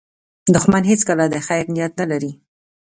دښمن 0.53 0.83
هیڅکله 0.91 1.25
د 1.29 1.35
خیر 1.47 1.65
نیت 1.73 1.93
نه 1.99 2.05
لري 2.11 2.31